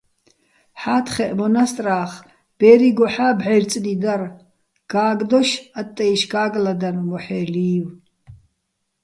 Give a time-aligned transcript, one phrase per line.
[0.81, 2.11] ჰ̦ა́თხეჸ მონასტრა́ხ
[2.57, 4.21] ბე́რიგოჰ̦ა́ ბჵაჲრწნი დარ,
[4.91, 7.89] გა́გდოშე̆ ატტაჲში̆ გა́გლადანო̆, მოჰ̦ე ლი́ვი̆.